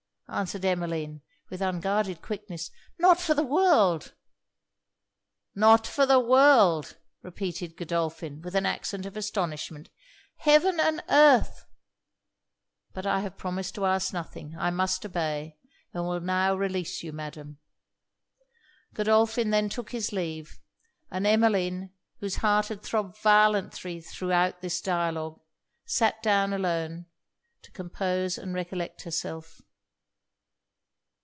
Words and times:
answered 0.33 0.63
Emmeline, 0.63 1.21
with 1.49 1.59
unguarded 1.59 2.21
quickness 2.21 2.71
'not 2.97 3.19
for 3.19 3.33
the 3.33 3.43
world!' 3.43 4.13
'Not 5.55 5.85
for 5.85 6.05
the 6.05 6.21
world!' 6.21 6.95
repeated 7.21 7.75
Godolphin, 7.75 8.41
with 8.41 8.55
an 8.55 8.65
accent 8.65 9.05
of 9.05 9.17
astonishment. 9.17 9.89
'Heaven 10.37 10.79
and 10.79 11.03
earth! 11.09 11.65
But 12.93 13.05
I 13.05 13.19
have 13.19 13.35
promised 13.37 13.75
to 13.75 13.85
ask 13.85 14.13
nothing 14.13 14.55
I 14.57 14.69
must 14.69 15.05
obey 15.05 15.57
and 15.93 16.07
will 16.07 16.21
now 16.21 16.55
release 16.55 17.03
you, 17.03 17.11
Madam.' 17.11 17.57
Godolphin 18.93 19.49
then 19.49 19.67
took 19.67 19.91
his 19.91 20.13
leave; 20.13 20.61
and 21.11 21.27
Emmeline, 21.27 21.91
whose 22.21 22.37
heart 22.37 22.67
had 22.69 22.83
throbbed 22.83 23.17
violently 23.17 23.99
throughout 23.99 24.61
this 24.61 24.79
dialogue, 24.79 25.41
sat 25.83 26.23
down 26.23 26.53
alone 26.53 27.07
to 27.63 27.71
compose 27.71 28.37
and 28.37 28.53
recollect 28.55 29.01
herself. 29.01 29.59